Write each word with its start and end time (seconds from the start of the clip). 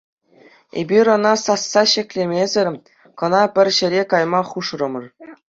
Эпир 0.83 1.07
ӑна 1.15 1.33
сасса 1.43 1.81
ҫӗклемесӗр 1.91 2.67
кӑна 3.23 3.43
пӗр 3.59 3.67
ҫӗре 3.77 4.03
кайма 4.17 4.41
хушрӑмӑр. 4.51 5.05